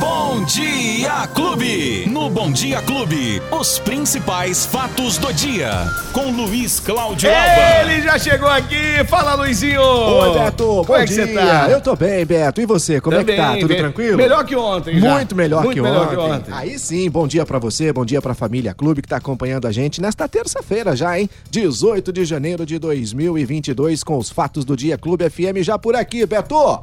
[0.00, 2.06] Bom Dia Clube.
[2.08, 5.70] No Bom Dia Clube, os principais fatos do dia.
[6.12, 7.90] Com Luiz Cláudio Alba.
[7.92, 9.04] Ele já chegou aqui.
[9.08, 9.80] Fala, Luizinho.
[9.80, 10.64] Oi, Beto.
[10.64, 11.26] Como Bom é que dia.
[11.26, 11.68] você tá?
[11.70, 12.60] Eu tô bem, Beto.
[12.60, 13.00] E você?
[13.00, 13.42] Como é que tá?
[13.46, 14.16] Também, Tudo bem- tranquilo?
[14.16, 15.00] Melhor que ontem.
[15.00, 15.10] já.
[15.14, 16.16] Muito melhor, Muito que, melhor ontem.
[16.16, 16.52] que ontem.
[16.54, 19.72] Aí sim, bom dia pra você, bom dia pra família Clube que tá acompanhando a
[19.72, 21.28] gente nesta terça-feira já, hein?
[21.50, 26.26] 18 de janeiro de 2022 com os fatos do dia Clube FM já por aqui,
[26.26, 26.80] Beto.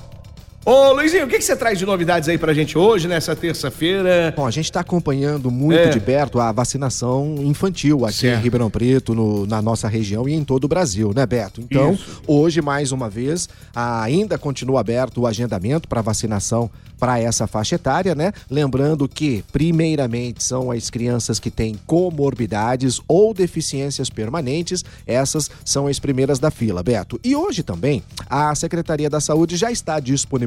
[0.64, 4.32] Ô, Luizinho, o que, que você traz de novidades aí pra gente hoje, nessa terça-feira?
[4.38, 5.90] Bom, a gente está acompanhando muito É.
[5.90, 8.40] de perto a vacinação infantil aqui Certo.
[8.40, 11.62] em Ribeirão Preto, no- na nossa região e em todo o Brasil, né, Beto?
[11.62, 12.22] Então, Isso.
[12.28, 16.70] hoje, mais uma vez, ainda continua aberto o agendamento para vacinação
[17.00, 18.32] para essa faixa etária, né?
[18.48, 25.98] Lembrando que, primeiramente, são as crianças que têm comorbidades ou deficiências permanentes, essas são as
[25.98, 27.20] primeiras da fila, Beto.
[27.24, 30.00] E hoje também, a Secretaria da Saúde já está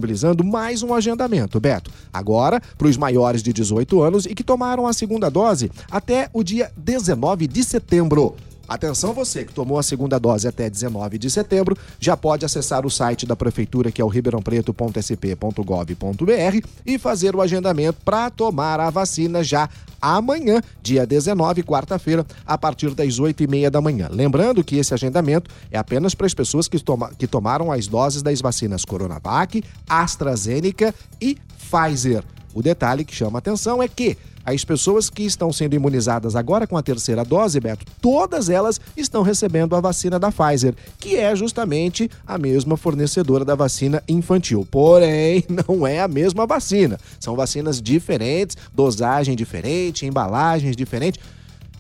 [0.05, 1.91] disponibilizando mais um agendamento, Beto.
[2.13, 6.43] Agora, para os maiores de 18 anos e que tomaram a segunda dose até o
[6.43, 8.37] dia 19 de setembro.
[8.69, 12.91] Atenção você que tomou a segunda dose até 19 de setembro, já pode acessar o
[12.91, 19.43] site da prefeitura que é o ribeirãopreto.sp.gov.br e fazer o agendamento para tomar a vacina
[19.45, 19.69] já
[20.01, 24.09] amanhã, dia 19, quarta-feira, a partir das 8 e meia da manhã.
[24.11, 28.23] Lembrando que esse agendamento é apenas para as pessoas que, toma- que tomaram as doses
[28.23, 32.23] das vacinas Coronavac, AstraZeneca e Pfizer.
[32.53, 36.77] O detalhe que chama atenção é que as pessoas que estão sendo imunizadas agora com
[36.77, 42.11] a terceira dose, Beto, todas elas estão recebendo a vacina da Pfizer, que é justamente
[42.27, 44.67] a mesma fornecedora da vacina infantil.
[44.71, 46.99] Porém, não é a mesma vacina.
[47.19, 51.21] São vacinas diferentes, dosagem diferente, embalagens diferentes.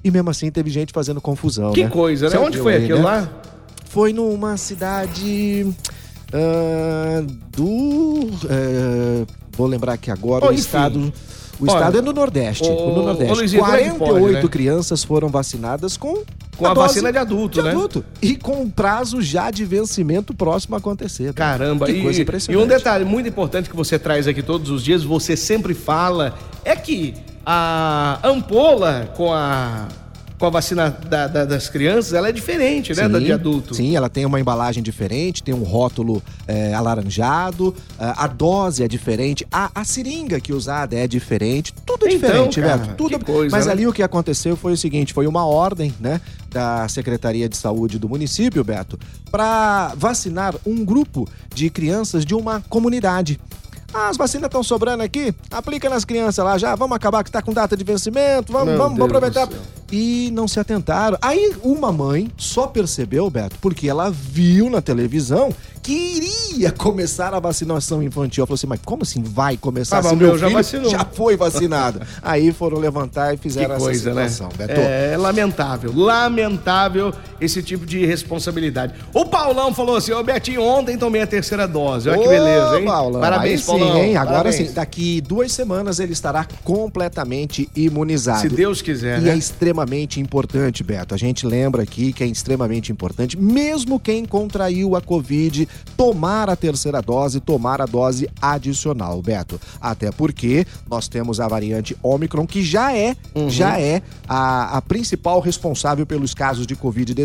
[0.03, 1.91] E mesmo assim teve gente fazendo confusão, Que né?
[1.91, 2.33] coisa, né?
[2.33, 3.05] Você Onde foi aí, aquilo né?
[3.05, 3.29] lá?
[3.87, 5.73] Foi numa cidade
[6.33, 7.25] ah,
[7.57, 8.29] do.
[8.51, 9.25] eh,
[9.57, 10.61] vou lembrar aqui agora, Bom, o enfim.
[10.62, 11.12] estado.
[11.60, 12.69] O Olha, estado é no Nordeste.
[12.69, 13.34] ô, no Nordeste.
[13.34, 14.48] Luizinho, como é que 48 pode, né?
[14.48, 16.22] crianças foram vacinadas com.
[16.56, 17.70] Com a dose vacina de adulto, né?
[17.70, 18.05] adulto.
[18.23, 21.33] E com um prazo já de vencimento próximo a acontecer.
[21.33, 21.45] tá?
[21.51, 22.64] Caramba, que e, coisa e impressionante.
[22.64, 26.34] um detalhe muito importante que você traz aqui todos os dias, você sempre fala,
[26.64, 27.14] é que
[27.45, 29.89] a ampola com a,
[30.44, 33.74] com a vacina da- da- das crianças, ela é diferente, né, da de adulto.
[33.74, 38.88] Sim, ela tem uma embalagem diferente, tem um rótulo é, alaranjado, a, a dose é
[38.88, 42.94] diferente, a, a seringa que usada é diferente, tudo é Então, diferente, cara, Beto.
[42.94, 43.24] Tudo...
[43.24, 43.72] coisa, Mas né?
[43.72, 47.98] ali o que aconteceu foi o seguinte: foi uma ordem, né, da Secretaria de Saúde
[47.98, 48.98] do município, Beto,
[49.30, 53.40] para vacinar um grupo de crianças de uma comunidade.
[53.96, 55.32] Ah, as vacinas estão sobrando aqui?
[55.52, 56.74] Aplica nas crianças lá já.
[56.74, 58.52] Vamos acabar que tá com data de vencimento.
[58.52, 59.48] Vamos, Meu vamos, vamos aproveitar.
[59.96, 61.16] E não se atentaram.
[61.22, 67.38] Aí uma mãe só percebeu, Beto, porque ela viu na televisão que iria começar a
[67.38, 68.40] vacinação infantil.
[68.40, 69.98] Ela falou assim, mas como assim vai começar?
[69.98, 70.90] Ah, mas se meu meu já vacinou.
[70.90, 72.00] já foi vacinado.
[72.22, 74.28] Aí foram levantar e Que fizeram coisa, essa né?
[74.28, 74.80] situação, Beto.
[74.80, 78.95] É lamentável, lamentável esse tipo de responsabilidade.
[79.12, 82.08] O Paulão falou assim, ô Betinho, ontem tomei a terceira dose.
[82.08, 82.84] Olha que Ô, beleza, hein?
[82.86, 83.92] Paulão, Parabéns, aí Paulão.
[83.95, 84.17] Sim, hein?
[84.17, 84.68] Agora Parabéns.
[84.68, 88.40] sim, daqui duas semanas ele estará completamente imunizado.
[88.40, 89.33] Se Deus quiser, E né?
[89.33, 91.14] é extremamente importante, Beto.
[91.14, 96.56] A gente lembra aqui que é extremamente importante, mesmo quem contraiu a Covid, tomar a
[96.56, 99.61] terceira dose, tomar a dose adicional, Beto.
[99.80, 103.50] Até porque nós temos a variante Omicron, que já é, Uhum.
[103.50, 107.23] já é a, a principal responsável pelos casos de Covid-19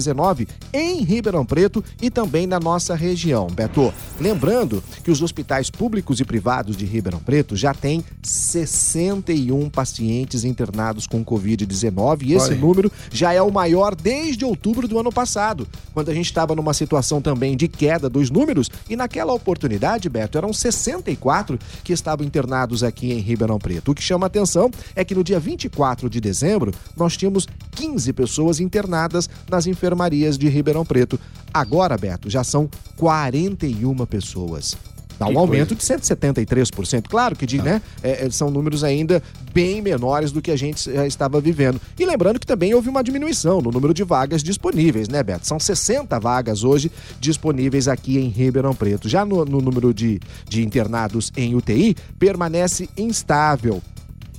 [0.74, 3.94] em Ribeirão Preto e também na nossa região, Beto.
[4.20, 11.08] Lembrando que os hospitais públicos e privados de Ribeirão Preto já têm 61 pacientes internados
[11.08, 15.68] com Covid-19 e esse Olha número já é o maior desde outubro do ano passado,
[15.94, 20.38] quando a gente estava numa situação também de queda dos números e naquela oportunidade, Beto,
[20.38, 23.92] eram 64 que estavam internados aqui em Ribeirão Preto.
[23.92, 28.60] O que chama atenção é que no dia 24 de dezembro nós tínhamos 15 pessoas
[28.60, 29.89] internadas nas enfermarias
[30.38, 31.20] de Ribeirão Preto.
[31.54, 34.78] Agora, Beto, já são 41 pessoas.
[35.20, 37.10] Dá um Que aumento de 173%.
[37.10, 39.22] Claro que de, né, é, é, são números ainda
[39.54, 41.80] bem menores do que a gente já estava vivendo.
[42.00, 45.46] E lembrando que também houve uma diminuição no número de vagas disponíveis, né, Beto?
[45.46, 49.10] São 60 vagas hoje disponíveis aqui em Ribeirão Preto.
[49.10, 53.82] Já no, no número de, de internados em UTI, permanece instável.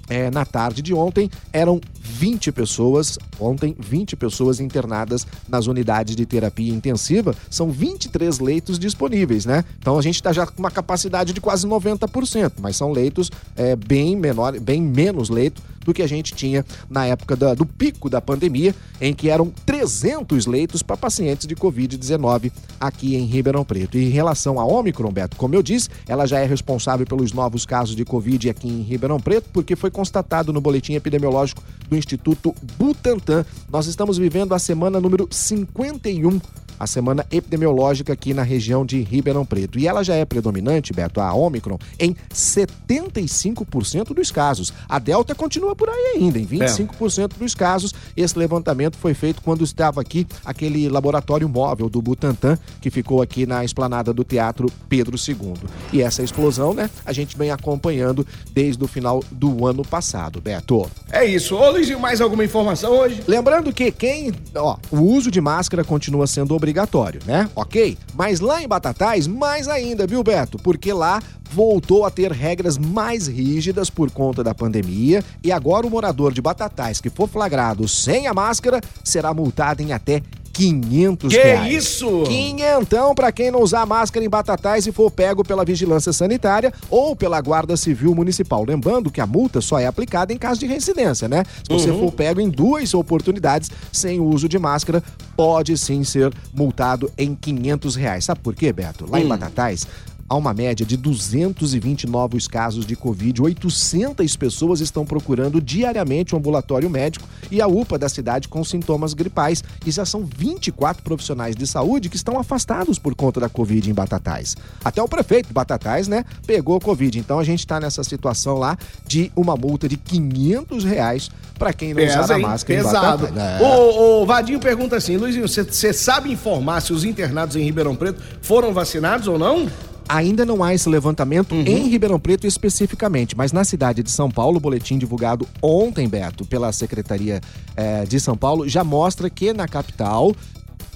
[0.08, 1.80] É, na tarde de ontem eram
[2.10, 9.46] 20 pessoas, ontem 20 pessoas internadas nas unidades de terapia intensiva, são 23 leitos disponíveis,
[9.46, 9.64] né?
[9.78, 13.76] Então a gente está já com uma capacidade de quase 90%, mas são leitos é,
[13.76, 18.10] bem menor, bem menos leito do que a gente tinha na época da, do pico
[18.10, 23.96] da pandemia, em que eram 300 leitos para pacientes de Covid-19 aqui em Ribeirão Preto.
[23.96, 27.64] E em relação à Omicron, Beto, como eu disse, ela já é responsável pelos novos
[27.64, 32.54] casos de Covid aqui em Ribeirão Preto, porque foi constatado no boletim epidemiológico do Instituto
[32.76, 33.44] Butantan.
[33.70, 36.40] Nós estamos vivendo a semana número 51
[36.80, 39.78] a semana epidemiológica aqui na região de Ribeirão Preto.
[39.78, 44.72] E ela já é predominante, Beto, a Omicron, em 75% dos casos.
[44.88, 47.94] A Delta continua por aí ainda, em 25% dos casos.
[48.16, 53.44] Esse levantamento foi feito quando estava aqui aquele laboratório móvel do Butantan, que ficou aqui
[53.44, 55.54] na esplanada do Teatro Pedro II.
[55.92, 60.90] E essa explosão, né, a gente vem acompanhando desde o final do ano passado, Beto.
[61.12, 61.56] É isso.
[61.56, 63.22] Ô, Luizinho, mais alguma informação hoje?
[63.28, 67.50] Lembrando que quem, ó, o uso de máscara continua sendo obrigatório obrigatório, né?
[67.54, 67.98] Ok?
[68.14, 70.56] Mas lá em Batatais, mais ainda, viu, Beto?
[70.58, 71.20] Porque lá
[71.50, 76.40] voltou a ter regras mais rígidas por conta da pandemia e agora o morador de
[76.40, 80.22] Batatais que for flagrado sem a máscara será multado em até
[80.60, 81.68] 500 que reais.
[81.68, 82.22] Que isso?
[82.24, 87.16] Quinhentão para quem não usar máscara em Batatais e for pego pela Vigilância Sanitária ou
[87.16, 88.62] pela Guarda Civil Municipal.
[88.64, 91.44] Lembrando que a multa só é aplicada em caso de reincidência, né?
[91.66, 92.00] Se você uhum.
[92.00, 95.02] for pego em duas oportunidades sem o uso de máscara,
[95.34, 98.24] pode sim ser multado em 500 reais.
[98.26, 99.06] Sabe por quê, Beto?
[99.10, 99.22] Lá hum.
[99.22, 99.86] em Batatais,
[100.30, 103.42] há uma média de 220 novos casos de Covid.
[103.42, 109.12] 800 pessoas estão procurando diariamente um ambulatório médico e a UPA da cidade com sintomas
[109.12, 109.64] gripais.
[109.84, 113.92] E já são 24 profissionais de saúde que estão afastados por conta da Covid em
[113.92, 114.56] Batatais.
[114.84, 117.18] Até o prefeito Batatais, né, pegou Covid.
[117.18, 121.28] Então a gente está nessa situação lá de uma multa de 500 reais
[121.58, 123.24] para quem não Pesa, usar a máscara pesado.
[123.24, 123.60] em Batatais.
[123.60, 123.64] É.
[123.64, 128.22] O, o Vadinho pergunta assim, Luizinho, você sabe informar se os internados em Ribeirão Preto
[128.40, 129.68] foram vacinados ou não?
[130.12, 131.62] Ainda não há esse levantamento uhum.
[131.62, 136.44] em Ribeirão Preto especificamente, mas na cidade de São Paulo, o boletim divulgado ontem, Beto,
[136.44, 137.40] pela Secretaria
[137.76, 140.34] eh, de São Paulo, já mostra que na capital,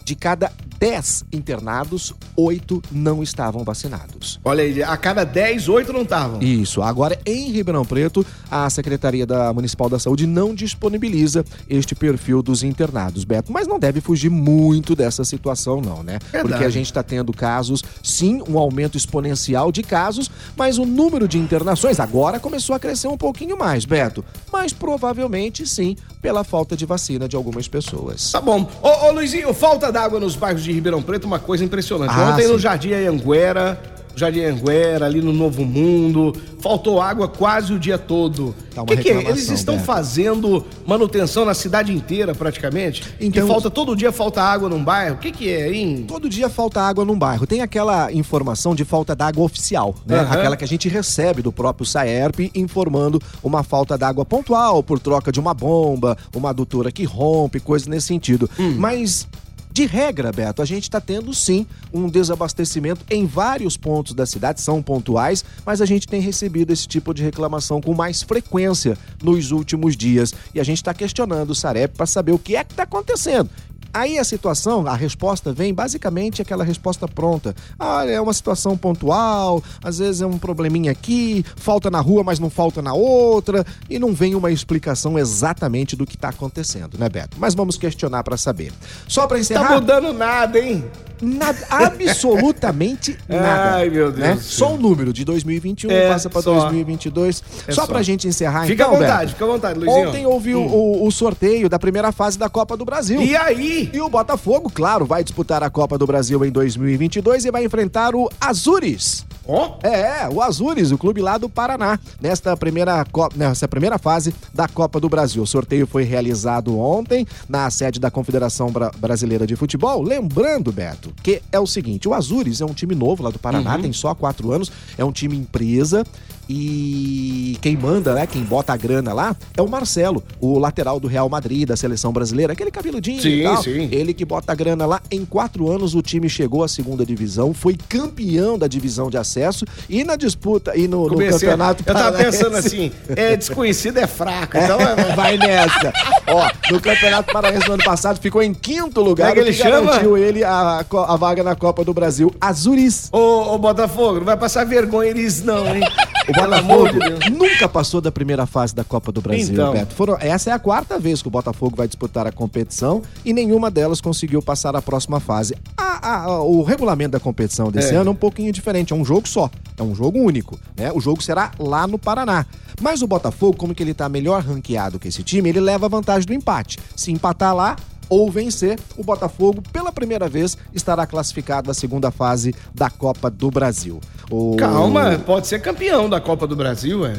[0.04, 4.38] de cada 10 internados, 8 não estavam vacinados.
[4.44, 6.42] Olha aí, a cada 10, 8 não estavam.
[6.42, 6.82] Isso.
[6.82, 12.62] Agora, em Ribeirão Preto, a Secretaria da Municipal da Saúde não disponibiliza este perfil dos
[12.62, 13.50] internados, Beto.
[13.52, 16.18] Mas não deve fugir muito dessa situação, não, né?
[16.30, 16.48] Verdade.
[16.48, 21.26] Porque a gente está tendo casos, sim, um aumento exponencial de casos, mas o número
[21.26, 24.24] de internações agora começou a crescer um pouquinho mais, Beto.
[24.52, 28.32] Mas provavelmente, sim, pela falta de vacina de algumas pessoas.
[28.32, 28.66] Tá bom.
[28.80, 32.14] Ô, ô Luizinho, falta d'água nos bairros de Ribeirão Preto uma coisa impressionante.
[32.16, 32.52] Ah, Ontem sim.
[32.52, 33.78] no Jardim Anhanguera,
[34.16, 36.34] Jardim Anguera, ali no Novo Mundo.
[36.60, 38.54] Faltou água quase o dia todo.
[38.74, 39.28] Tá o que, que, é?
[39.28, 39.86] Eles estão Beto.
[39.86, 43.02] fazendo manutenção na cidade inteira, praticamente?
[43.20, 45.16] Então, que falta todo dia falta água num bairro?
[45.16, 46.04] O que, que é, hein?
[46.08, 47.46] Todo dia falta água num bairro.
[47.46, 50.22] Tem aquela informação de falta d'água oficial, né?
[50.22, 50.32] Uhum.
[50.32, 55.30] Aquela que a gente recebe do próprio Saerp informando uma falta d'água pontual por troca
[55.30, 58.48] de uma bomba, uma adutora que rompe, coisa nesse sentido.
[58.58, 58.76] Hum.
[58.78, 59.28] Mas
[59.74, 64.60] de regra, Beto, a gente está tendo sim um desabastecimento em vários pontos da cidade,
[64.60, 69.50] são pontuais, mas a gente tem recebido esse tipo de reclamação com mais frequência nos
[69.50, 70.32] últimos dias.
[70.54, 73.50] E a gente está questionando o Sarep para saber o que é que está acontecendo.
[73.94, 77.54] Aí a situação, a resposta vem basicamente aquela resposta pronta.
[77.78, 82.40] Ah, é uma situação pontual, às vezes é um probleminha aqui, falta na rua, mas
[82.40, 87.08] não falta na outra, e não vem uma explicação exatamente do que está acontecendo, né,
[87.08, 87.36] Beto?
[87.38, 88.72] Mas vamos questionar para saber.
[89.06, 89.68] Só para encerrar.
[89.68, 90.84] Tá mudando nada, hein?
[91.22, 93.76] Nada, absolutamente nada.
[93.76, 94.18] Ai, meu Deus.
[94.18, 94.38] Né?
[94.40, 97.42] Só o número de 2021 é, passa para 2022.
[97.66, 99.32] É só, só pra gente encerrar, fica então, à vontade, Beto.
[99.32, 100.08] Fica à vontade, Luizinho.
[100.08, 100.66] Ontem houve hum.
[100.66, 103.22] o, o, sorteio da primeira fase da Copa do Brasil.
[103.22, 103.83] E aí?
[103.92, 108.14] E o Botafogo, claro, vai disputar a Copa do Brasil em 2022 e vai enfrentar
[108.14, 109.24] o Azures.
[109.46, 109.74] Oh?
[109.82, 113.04] É, o Azures, o clube lá do Paraná, nesta primeira,
[113.36, 115.42] nessa primeira fase da Copa do Brasil.
[115.42, 120.02] O sorteio foi realizado ontem na sede da Confederação Bra Brasileira de Futebol.
[120.02, 123.76] Lembrando, Beto, que é o seguinte: o Azures é um time novo lá do Paraná,
[123.76, 123.82] uhum.
[123.82, 126.04] tem só quatro anos, é um time empresa
[126.48, 128.26] e quem manda, né?
[128.26, 132.12] Quem bota a grana lá é o Marcelo, o lateral do Real Madrid, da seleção
[132.12, 133.62] brasileira, aquele cabeludinho sim, e tal.
[133.62, 133.88] Sim.
[133.90, 135.00] Ele que bota a grana lá.
[135.10, 139.64] Em quatro anos o time chegou à segunda divisão, foi campeão da divisão de acesso
[139.88, 141.82] e na disputa e no, no campeonato.
[141.86, 145.92] Eu tava pensando assim, é desconhecido é fraco, então é, vai nessa.
[146.26, 149.92] Ó, no campeonato paraense no ano passado ficou em quinto lugar, é que ele chama?
[149.92, 152.34] garantiu ele a, a vaga na Copa do Brasil.
[152.40, 153.08] Azuris.
[153.12, 155.82] Ô, ô Botafogo, não vai passar vergonha eles não, hein?
[156.28, 156.88] O Botafogo
[157.30, 159.72] nunca passou da primeira fase da Copa do Brasil, então.
[159.72, 159.94] Beto.
[159.94, 163.70] Foram, essa é a quarta vez que o Botafogo vai disputar a competição e nenhuma
[163.70, 165.54] delas conseguiu passar a próxima fase.
[165.76, 167.96] A, a, o regulamento da competição desse é.
[167.96, 170.90] ano é um pouquinho diferente, é um jogo só, é um jogo único, né?
[170.92, 172.46] O jogo será lá no Paraná.
[172.80, 175.88] Mas o Botafogo, como que ele tá melhor ranqueado que esse time, ele leva a
[175.88, 176.78] vantagem do empate.
[176.96, 177.76] Se empatar lá,
[178.14, 183.50] ou vencer, o Botafogo, pela primeira vez, estará classificado à segunda fase da Copa do
[183.50, 184.00] Brasil.
[184.30, 184.54] O...
[184.56, 187.16] Calma, pode ser campeão da Copa do Brasil, é?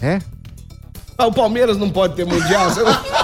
[0.00, 0.20] É?
[1.18, 2.70] Ah, o Palmeiras não pode ter mundial.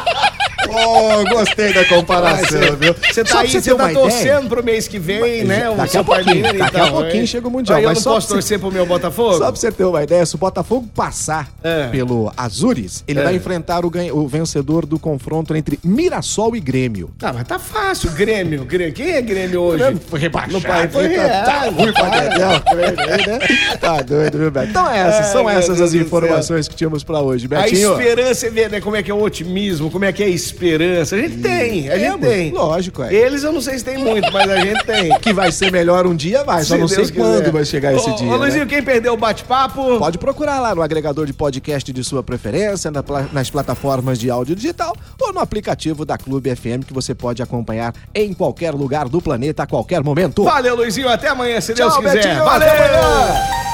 [0.69, 2.95] Oh, gostei da comparação, viu?
[2.95, 5.75] Você tá aí, você tá torcendo pro mês que vem, mas, né?
[5.77, 7.79] Daqui a pouquinho, daqui então, a pouquinho chega o Mundial.
[7.79, 9.35] Aí eu não posso torcer pro meu Botafogo?
[9.35, 11.89] Só pra você ter uma ideia, se o Botafogo passar é.
[11.89, 13.23] pelo Azures, ele é.
[13.23, 17.11] vai enfrentar o, ganha, o vencedor do confronto entre Mirassol e Grêmio.
[17.23, 18.65] Ah, mas tá fácil, Grêmio.
[18.65, 18.93] Grêmio.
[18.93, 19.83] Quem é Grêmio hoje?
[19.83, 20.61] Grêmio foi rebaixado.
[20.61, 21.09] Pai foi.
[21.09, 23.39] Tá ruim pra né?
[23.81, 24.71] Tá doido, viu, Beto?
[24.71, 27.95] Então essas, são essas as informações que tínhamos pra hoje, Betinho.
[27.95, 30.29] A esperança, vê, né, como é que é o otimismo, como é que é a
[30.29, 30.58] esperança.
[30.59, 32.53] A gente tem, a gente tem.
[32.53, 33.15] Lógico, é.
[33.15, 35.19] Eles eu não sei se tem muito, mas a gente tem.
[35.29, 36.62] Que vai ser melhor um dia, vai.
[36.62, 37.19] Só não Deus sei quiser.
[37.19, 38.29] quando vai chegar esse ô, dia.
[38.29, 38.71] Ô, Luizinho, né?
[38.71, 39.99] quem perdeu o bate-papo?
[39.99, 44.55] Pode procurar lá no agregador de podcast de sua preferência, na, nas plataformas de áudio
[44.55, 49.21] digital ou no aplicativo da Clube FM que você pode acompanhar em qualquer lugar do
[49.21, 50.45] planeta a qualquer momento.
[50.45, 51.09] Valeu, Luizinho.
[51.09, 52.23] Até amanhã, se Tchau, Deus quiser.
[52.23, 53.68] Betinho, Valeu!